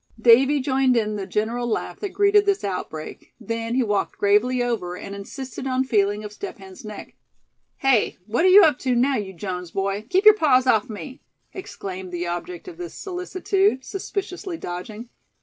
Davy 0.19 0.59
joined 0.61 0.97
in 0.97 1.15
the 1.15 1.27
general 1.27 1.67
laugh 1.67 1.99
that 1.99 2.09
greeted 2.09 2.47
this 2.47 2.63
outbreak; 2.63 3.35
then 3.39 3.75
he 3.75 3.83
walked 3.83 4.17
gravely 4.17 4.63
over, 4.63 4.97
and 4.97 5.13
insisted 5.13 5.67
on 5.67 5.83
feeling 5.83 6.23
of 6.23 6.33
Step 6.33 6.57
Hen's 6.57 6.83
neck. 6.83 7.13
"Hey! 7.77 8.17
what 8.25 8.41
you 8.49 8.63
up 8.63 8.79
to, 8.79 8.95
now, 8.95 9.17
you 9.17 9.31
Jones 9.31 9.69
boy? 9.69 10.07
Keep 10.09 10.25
your 10.25 10.33
paws 10.33 10.65
off 10.65 10.89
me!" 10.89 11.21
exclaimed 11.53 12.11
the 12.11 12.25
object 12.25 12.67
of 12.67 12.77
this 12.77 12.95
solicitude, 12.95 13.85
suspiciously 13.85 14.57
dodging. 14.57 15.09